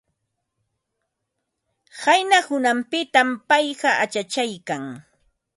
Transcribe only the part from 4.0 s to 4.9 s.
achachaykan.